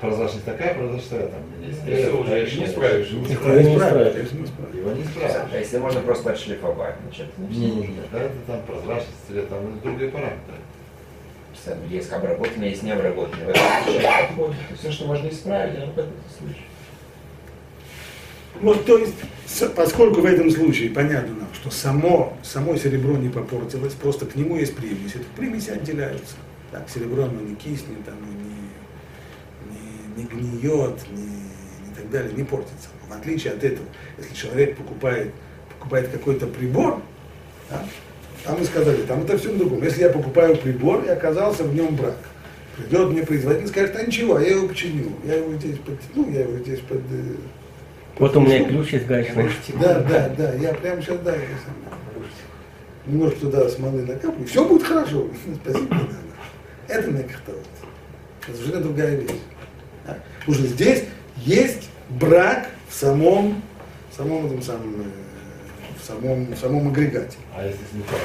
[0.00, 1.80] Прозрачность такая, прозрачная там есть.
[1.86, 2.44] Если уже а не.
[2.44, 3.08] Не не конечно, не исправишь.
[3.08, 5.50] Его не А исправишь.
[5.60, 10.10] если можно просто отшлифовать, значит, Не, не, не, да, это там прозрачность, цвет, там другие
[10.10, 10.54] параметры.
[11.54, 13.46] Представляете, есть обработанные, есть необработанные.
[13.46, 14.56] В подходит.
[14.76, 16.64] Все, что можно исправить, оно в этом случае.
[18.60, 19.14] Вот, то есть,
[19.76, 24.56] поскольку в этом случае понятно нам, что само, само серебро не попортилось, просто к нему
[24.56, 26.34] есть примеси, то примеси отделяются.
[26.72, 28.26] Так, серебро оно не киснет, оно
[29.70, 31.22] не, не, не гниет, не,
[31.88, 32.88] не так далее, не портится.
[33.08, 33.86] В отличие от этого,
[34.18, 35.32] если человек покупает,
[35.78, 37.00] покупает какой-то прибор,
[37.70, 37.84] да,
[38.44, 39.82] там мы сказали, там это все другом.
[39.82, 42.16] Если я покупаю прибор и оказался в нем брак,
[42.76, 46.40] придет мне производитель и скажет, а ничего, я его починю, я его здесь подтяну, я
[46.40, 47.36] его здесь под, э,
[48.18, 49.50] Вот у меня ключ есть гаечный.
[49.80, 51.94] да, да, да, я прямо сейчас, да, я сам.
[53.06, 55.26] Немножко туда смолы накапливаю, все будет хорошо.
[55.62, 56.08] Спасибо, не надо.
[56.88, 57.58] Это мекахтаут.
[58.46, 59.30] Это уже другая вещь.
[60.40, 61.04] Потому что здесь
[61.36, 63.62] есть брак в самом,
[64.10, 65.04] в самом этом самом, э,
[66.04, 67.36] в самом, в самом агрегате.
[67.54, 67.64] А?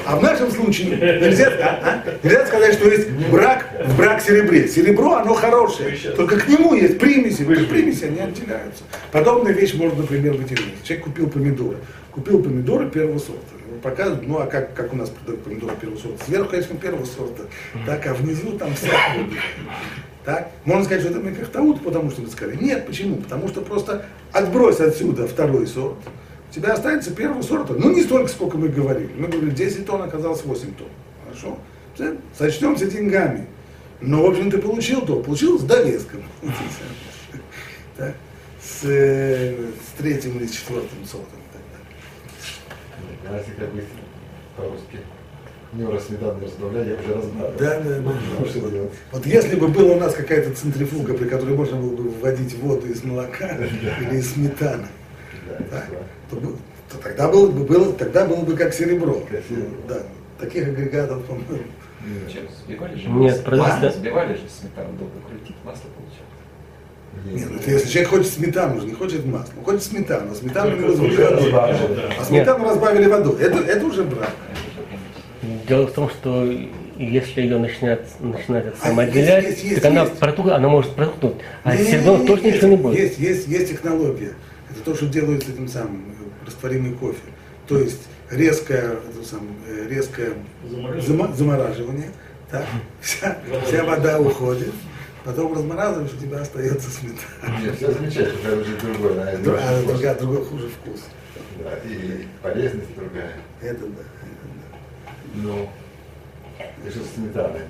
[0.06, 2.04] А в нашем случае нельзя, а, а?
[2.22, 4.68] нельзя сказать, что есть брак в брак серебре.
[4.68, 8.84] Серебро, оно хорошее, только к нему есть примеси, вы примеси, они отделяются.
[9.10, 10.60] Подобная вещь может, например, здесь.
[10.84, 11.78] Человек купил помидоры.
[12.12, 13.54] Купил помидоры первого сорта.
[13.66, 16.24] Ему Показывают, ну а как, как у нас продают помидоры первого сорта?
[16.26, 17.44] Сверху, конечно, первого сорта,
[17.86, 19.26] так, а внизу там всякое.
[20.24, 20.50] Так?
[20.66, 22.56] Можно сказать, что это микрохтаут, потому что вы сказали.
[22.56, 23.16] Нет, почему?
[23.16, 25.96] Потому что просто отбрось отсюда второй сорт,
[26.50, 27.74] у тебя останется первого сорта.
[27.74, 29.10] Ну, не столько, сколько мы говорили.
[29.16, 30.88] Мы говорили, 10 тонн оказалось 8 тонн.
[31.24, 31.58] Хорошо?
[32.36, 33.46] Сочтемся деньгами.
[34.00, 36.22] Но, в общем, ты получил то, получил с довеском.
[38.62, 41.40] С, э, с третьим или с четвертым сортом.
[43.24, 43.84] если как бы
[44.54, 44.98] по-русски
[45.72, 47.58] не раз сметаны разбавлять, я уже разбавил.
[47.58, 48.14] Да, да, да.
[48.44, 48.92] Ну, делать?
[49.12, 52.86] Вот если бы была у нас какая-то центрифуга, при которой можно было бы вводить воду
[52.86, 54.88] из молока или из сметаны,
[55.70, 55.84] Да,
[56.30, 59.20] то, тогда, было бы, было, тогда было бы как серебро.
[59.30, 59.76] Как серебро.
[59.88, 60.02] Да.
[60.38, 61.64] Таких агрегатов, по-моему,
[62.32, 63.08] Чем взбивали же?
[63.08, 63.88] Нет, масло?
[63.88, 66.30] взбивали же сметану, долго крутить, масло получалось.
[67.26, 70.76] Нет, ну, это если человек хочет сметану, же не хочет масло, хочет сметану, а сметану
[70.76, 71.50] не разбавили водой.
[71.52, 72.02] да.
[72.18, 73.36] А сметану разбавили водой.
[73.40, 74.30] Это, это уже брак.
[75.68, 76.50] Дело в том, что
[76.96, 80.14] если ее начинать, начинать это А самоотделять, есть, есть, так она, есть.
[80.18, 81.42] протух- она может протухнуть.
[81.64, 82.98] А Не, с серебром не, тоже есть, ничего не будет.
[82.98, 84.32] Есть, есть, есть технология.
[84.80, 87.18] Это то, что делают с этим самым э, растворимый кофе.
[87.68, 90.32] То есть резкое, это самое, э, резкое
[90.68, 91.36] Замораживание.
[91.36, 92.10] замораживание.
[92.50, 92.64] Так,
[93.00, 94.72] вся, вся вода уходит.
[95.22, 97.60] Потом размораживаешь, у тебя остается сметана.
[97.62, 101.04] Нет, все замечательно, это уже другое, да, это А другая, другой хуже вкус.
[101.62, 103.32] Да, и полезность другая.
[103.60, 103.86] Это да.
[103.86, 105.68] это Ну,
[106.86, 107.60] и что с сметаной?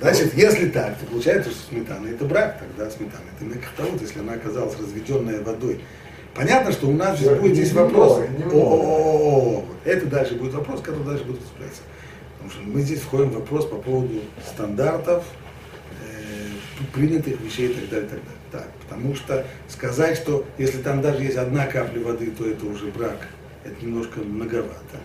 [0.00, 4.34] Значит, если так, то получается, что сметана это брак, тогда сметана это мекахтаут, если она
[4.34, 5.80] оказалась разведенная водой.
[6.34, 8.22] Понятно, что у нас здесь будет здесь вопрос.
[8.52, 9.64] О-о-о-о.
[9.84, 11.82] Это дальше будет вопрос, который дальше будет обсуждаться.
[12.34, 15.24] Потому что мы здесь входим в вопрос по поводу стандартов,
[16.00, 18.38] э, принятых вещей и так далее, и так далее.
[18.52, 22.86] Так, потому что сказать, что если там даже есть одна капля воды, то это уже
[22.86, 23.28] брак,
[23.64, 24.98] это немножко многовато.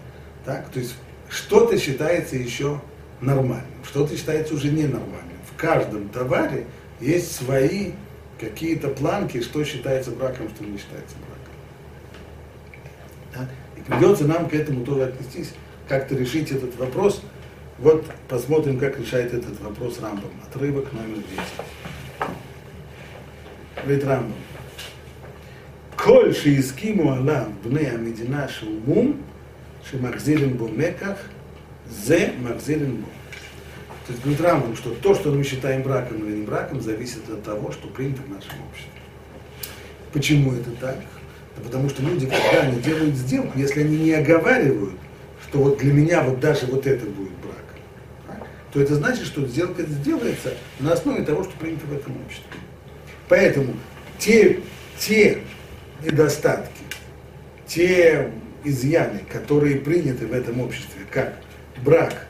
[0.46, 0.96] Так, то есть
[1.30, 2.80] что-то считается еще
[3.21, 5.38] нормальным, что-то считается уже ненормальным.
[5.52, 6.65] В каждом товаре
[6.99, 7.91] есть свои
[8.39, 11.54] какие-то планки, что считается браком, что не считается браком.
[13.34, 13.49] Так?
[13.78, 15.54] И придется нам к этому тоже отнестись,
[15.88, 17.21] как-то решить этот вопрос.
[17.80, 20.32] Вот посмотрим, как решает этот вопрос Рамбом.
[20.47, 21.23] Отрывок номер 10.
[23.84, 24.34] Говорит Рамбом.
[25.97, 29.21] Коль шиискиму алам бне амедина шумум,
[29.89, 31.17] шемахзилин бо меках,
[31.89, 33.08] зе махзилин бо.
[34.06, 37.43] То есть говорит Рамбом, что то, что мы считаем браком или не браком, зависит от
[37.43, 38.91] того, что принято в нашем обществе.
[40.12, 40.98] Почему это так?
[41.56, 44.96] Да потому что люди, когда они делают сделку, если они не оговаривают,
[45.48, 48.39] что вот для меня вот даже вот это будет брак,
[48.74, 52.60] то это значит, что сделка сделается на основе того, что принято в этом обществе.
[53.30, 53.74] Поэтому
[54.17, 54.60] те,
[55.00, 55.39] те
[56.04, 56.82] недостатки,
[57.67, 58.32] те
[58.63, 61.36] изъяны, которые приняты в этом обществе, как
[61.83, 62.27] брак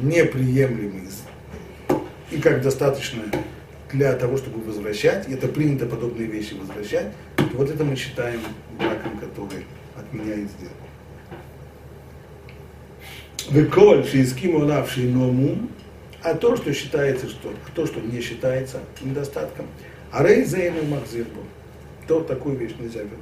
[0.00, 1.06] неприемлемый
[2.30, 3.22] и как достаточно
[3.92, 7.12] для того, чтобы возвращать, и это принято подобные вещи возвращать,
[7.54, 8.40] вот это мы считаем
[8.78, 9.64] браком, который
[9.96, 10.74] отменяет сделку.
[13.50, 15.68] Веколь шиискиму лавший ному,
[16.22, 19.66] а то, что считается, что, то, что не считается недостатком,
[20.10, 21.42] а рейзейну макзирбу,
[22.08, 23.20] то такую вещь нельзя вернуть.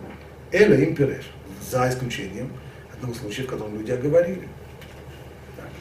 [0.50, 1.24] Эля им переш,
[1.70, 2.50] за исключением
[2.92, 4.48] одного случая, в котором люди оговорили.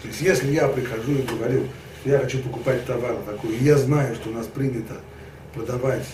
[0.03, 1.63] То есть если я прихожу и говорю,
[2.01, 4.95] что я хочу покупать товар такой, и я знаю, что у нас принято
[5.53, 6.05] продавать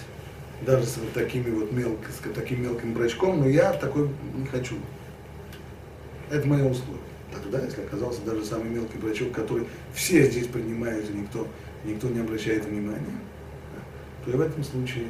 [0.62, 4.75] даже с вот такими вот мелко, с таким мелким брачком, но я такой не хочу.
[6.30, 7.02] Это мое условие.
[7.32, 11.47] Тогда, если оказался даже самый мелкий брачок, который все здесь принимают, и никто,
[11.84, 13.19] никто не обращает внимания,
[14.23, 15.06] то и в этом случае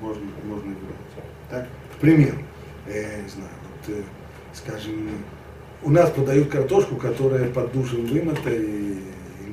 [0.00, 1.26] можно, можно и брать.
[1.50, 1.68] Так?
[1.96, 2.38] К примеру,
[2.86, 4.02] я не знаю, вот, э,
[4.52, 5.08] скажем,
[5.84, 8.98] у нас продают картошку, которая под душем вымыта, и,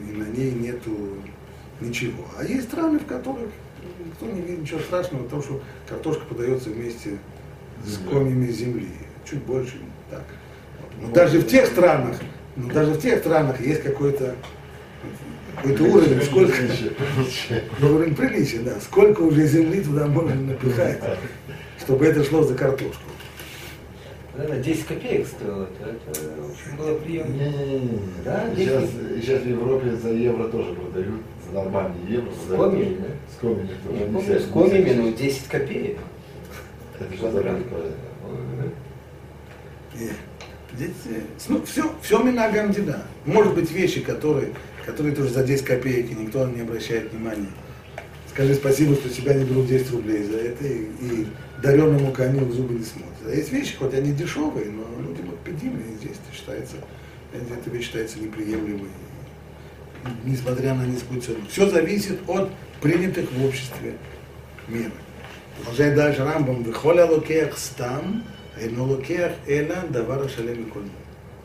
[0.09, 0.91] и на ней нету
[1.79, 2.25] ничего.
[2.37, 3.49] А есть страны, в которых
[4.05, 7.17] никто не видит ничего страшного, потому что картошка подается вместе
[7.85, 8.87] с комьями земли.
[9.29, 9.77] Чуть больше,
[10.09, 10.23] так.
[11.01, 12.17] Но даже в тех странах,
[12.55, 14.35] но даже в тех странах есть какой-то
[15.55, 16.55] какой-то уровень, сколько,
[17.81, 20.99] уровень приличия, да, сколько уже земли туда можно напихать,
[21.79, 23.03] чтобы это шло за картошку.
[24.35, 25.67] Наверное, 10 копеек стоило.
[25.81, 27.37] Это, это очень было приемлемо.
[27.37, 27.99] Не-не-не.
[28.23, 28.83] Да, сейчас,
[29.21, 32.31] сейчас в Европе за евро тоже продают, за нормальные евро.
[32.31, 32.95] С тоже.
[32.99, 33.07] да?
[33.35, 33.99] С комьями тоже.
[33.99, 35.97] Я Не помню, вся- с не комьями, вся- ну 10 копеек.
[36.99, 37.41] Это что за
[41.07, 43.03] э, ну, все, все минагамдина.
[43.25, 44.53] Может быть, вещи, которые,
[44.85, 47.47] которые тоже за 10 копеек, и никто не обращает внимания.
[48.33, 51.27] Скажи спасибо, что тебя не берут 10 рублей за это, и, и
[51.61, 53.11] дареному коню зубы не смотрят.
[53.27, 56.77] А есть вещи, хоть они дешевые, но люди вот педимые, и здесь считается,
[57.33, 58.89] эта вещь считается неприемлемой,
[60.23, 61.39] несмотря на низкую цену.
[61.49, 62.49] Все зависит от
[62.81, 63.97] принятых в обществе
[64.69, 64.91] меры.
[65.57, 66.63] Продолжает дальше Рамбам.
[66.63, 68.23] Выхоля локех стам,
[68.57, 70.71] Эйнолокех эла давара шалем и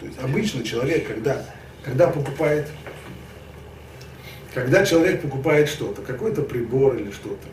[0.01, 1.45] То есть обычно человек, когда,
[1.83, 2.69] когда покупает,
[4.56, 7.48] когда человек покупает что-то, какой-то прибор или что-то,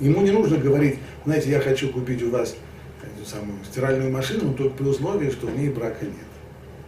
[0.00, 2.56] ему не нужно говорить, знаете, я хочу купить у вас
[3.02, 6.14] эту самую стиральную машину, но только при условии, что в ней брака нет.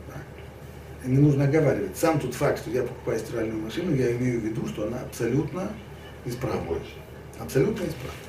[0.09, 1.09] Да.
[1.09, 1.97] Не нужно оговаривать.
[1.97, 5.71] Сам тот факт, что я покупаю стиральную машину, я имею в виду, что она абсолютно
[6.25, 6.79] исправна.
[7.38, 8.27] Абсолютно исправна.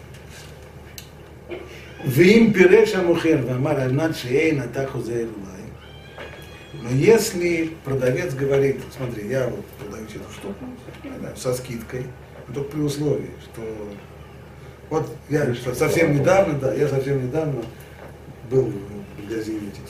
[2.05, 5.60] ואם פירש המוכר ואמר על מנת שאין אתה חוזר אליי,
[6.82, 10.64] но если продавец говорит, смотри, я вот продаю эту штуку
[11.36, 12.06] со скидкой,
[12.48, 13.62] но только при условии, что
[14.90, 17.62] вот я совсем недавно, да, я совсем недавно
[18.50, 19.82] был в магазине этих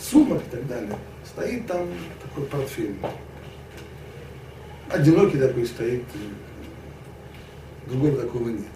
[0.00, 1.88] сумок и так далее, стоит там
[2.22, 2.94] такой портфель.
[4.90, 6.04] Одинокий такой стоит,
[7.88, 8.66] другого такого нет.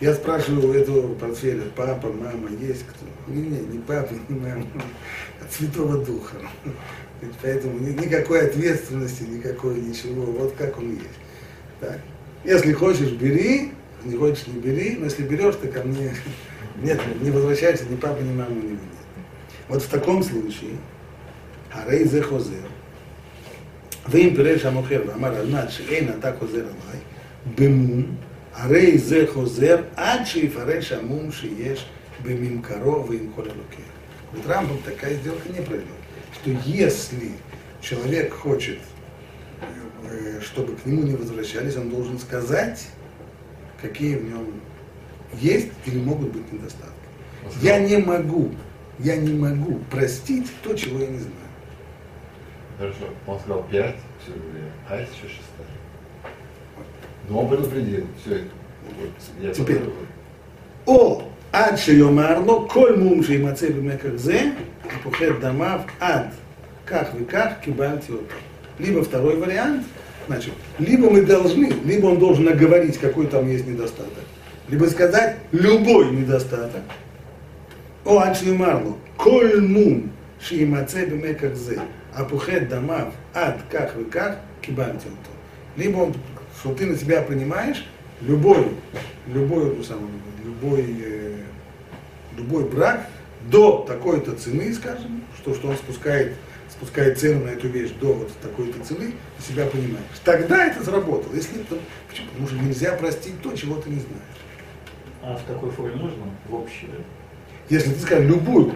[0.00, 3.32] Я спрашиваю у этого портфеля, папа, мама, есть кто?
[3.32, 4.66] Не, не, не папа, не мама,
[5.45, 6.37] от Святого Духа.
[7.41, 11.19] Поэтому никакой ответственности, никакой ничего, вот как он есть.
[11.79, 11.99] Так.
[12.43, 16.15] Если хочешь, бери, не хочешь, не бери, но если берешь, то ко мне
[16.81, 18.79] нет, не возвращайся, ни папа, ни мама, ни нет.
[19.67, 20.77] Вот в таком случае,
[21.71, 22.67] Харей зе хозер,
[24.09, 26.99] ואם פירש המוכר ואמר על מנת שאין אתה חוזר עליי,
[27.57, 28.03] במום,
[28.53, 31.85] הרי זה חוזר עד שיפרש המום שיש
[32.23, 33.94] בממכרו ועם כל הלוקח.
[34.32, 35.94] Вот Рамбам такая сделка не произойдет.
[36.34, 37.32] Что если
[37.80, 38.78] человек хочет,
[40.42, 42.86] чтобы к нему не возвращались, он должен сказать,
[43.80, 44.60] какие в нем
[45.34, 46.92] есть или могут быть недостатки.
[47.62, 48.52] Я не могу,
[48.98, 51.34] я не могу простить то, чего я не знаю.
[52.78, 55.66] Хорошо, он сказал пять все время, а есть еще шестая.
[57.28, 58.50] Но он предупредил, все это.
[59.40, 59.82] Я Теперь.
[60.86, 64.51] או עד שיאמר לו כל מום שימצא במקח זה,
[64.91, 66.25] הפוחד דמיו עד
[66.87, 68.35] כך וכך קיבלתי אותו.
[68.79, 69.83] Либо второй вариант,
[70.27, 74.25] значит, либо мы должны, либо он должен наговорить, какой там есть недостаток,
[74.69, 76.81] либо сказать любой недостаток.
[78.05, 80.07] או עד שיאמר לו כל מום
[80.39, 81.75] שימצא במקח זה,
[82.13, 85.31] הפוחד דמיו עד כך וכך, קיבלתי אותו.
[85.77, 86.13] Либо он,
[86.59, 87.85] что ты на себя принимаешь,
[88.21, 88.67] любой,
[89.33, 90.09] любой, ну, самый,
[90.43, 91.34] любой, э,
[92.36, 93.06] любой брак
[93.50, 96.34] до такой-то цены, скажем, что, что он спускает,
[96.70, 100.04] спускает цену на эту вещь до вот такой-то цены, ты себя понимаешь.
[100.24, 101.34] Тогда это сработало.
[101.34, 101.76] Если это,
[102.08, 102.28] почему?
[102.28, 104.40] Потому что нельзя простить то, чего ты не знаешь.
[105.22, 106.24] А в такой форме нужно?
[106.48, 106.98] В общей, да?
[107.68, 108.72] Если ты скажешь любую,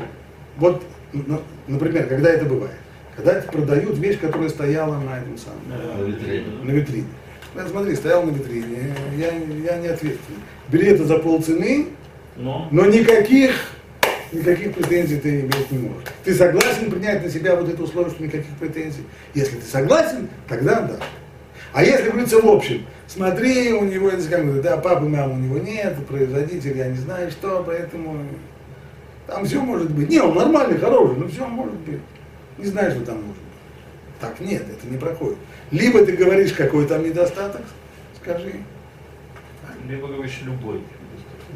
[0.56, 0.82] вот,
[1.66, 2.74] например, когда это бывает?
[3.16, 6.46] Когда продают вещь, которая стояла на этом самом, На витрине.
[6.62, 7.06] на витрине.
[7.68, 10.38] Смотри, стоял на витрине, я, я не ответственный.
[10.68, 11.88] Бери это за полцены,
[12.40, 13.52] Но но никаких,
[14.32, 16.04] никаких претензий ты иметь не можешь.
[16.24, 19.04] Ты согласен принять на себя вот это условие, что никаких претензий?
[19.34, 20.96] Если ты согласен, тогда да.
[21.72, 25.36] А если говорится в общем, смотри, у него, это как бы, да, папы, мамы у
[25.36, 28.24] него нет, производитель, я не знаю что, поэтому
[29.26, 30.08] там все может быть.
[30.08, 32.00] Не, он нормальный, хороший, но все может быть.
[32.58, 34.20] Не знаю, что там может быть.
[34.20, 35.38] Так нет, это не проходит.
[35.70, 37.62] Либо ты говоришь, какой там недостаток,
[38.20, 38.54] скажи.
[39.88, 40.80] либо говоришь любой.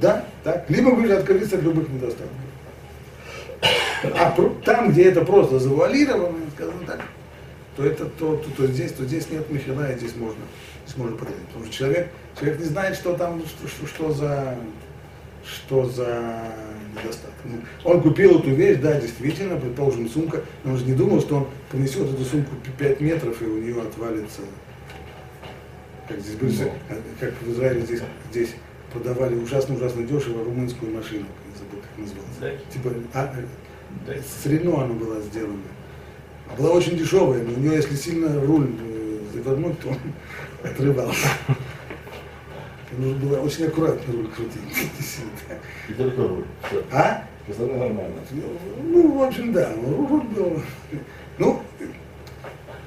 [0.01, 0.69] Да, так.
[0.69, 2.29] Либо говоришь, откажись от любых недостатков.
[4.03, 7.01] А там, где это просто завуалировано, сказано так,
[7.77, 10.43] то это то, то, то здесь, то здесь нет михила, и здесь можно,
[10.85, 11.41] здесь можно подойти.
[11.47, 14.59] Потому что человек, человек не знает, что там, что, что, что за,
[15.45, 16.53] что за
[16.93, 17.35] недостаток.
[17.45, 21.37] Ну, он купил эту вещь, да, действительно, предположим, сумка, но он же не думал, что
[21.37, 24.43] он понесет эту сумку 5 метров, и у нее отвалится,
[26.09, 26.69] как здесь
[27.19, 28.51] как в Израиле здесь, здесь
[28.95, 32.61] продавали ужасно-ужасно дешево румынскую машину, не забыл, как называлась.
[32.73, 33.35] Типа, а,
[34.07, 34.13] Да.
[34.15, 35.59] с Рено она была сделана.
[36.51, 39.97] А была очень дешевая, но у нее, если сильно руль э, завернуть, то он
[40.63, 41.29] отрывался.
[42.97, 44.89] Нужно было очень аккуратно руль крутить.
[45.89, 46.45] И только руль.
[46.93, 47.25] А?
[47.49, 48.15] Остальное нормально.
[48.83, 50.63] Ну, в общем, да, ну, руль был.
[51.39, 51.61] Ну,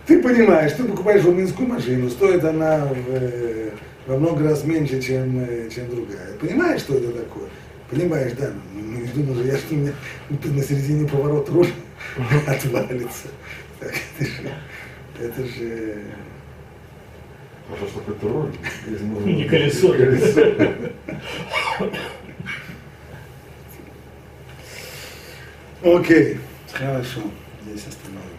[0.05, 3.71] ты понимаешь, ты покупаешь румынскую машину, стоит она в, э,
[4.07, 6.33] во много раз меньше, чем, э, чем другая.
[6.39, 7.49] Понимаешь, что это такое?
[7.89, 9.93] Понимаешь, да, ну, не думал же я, что у меня
[10.29, 11.69] на середине поворота руль
[12.47, 13.27] отвалится.
[13.79, 14.51] Так, это же,
[15.19, 16.01] это же,
[17.67, 18.51] Хорошо, что какой-то руль.
[19.25, 19.91] Не колесо.
[19.97, 20.41] колесо.
[25.83, 26.37] Окей,
[26.71, 27.21] хорошо,
[27.65, 28.36] здесь остановимся.